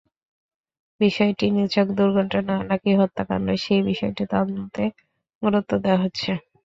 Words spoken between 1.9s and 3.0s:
দুর্ঘটনা নাকি